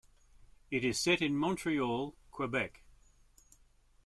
[0.71, 2.81] It is set in Montreal, Quebec.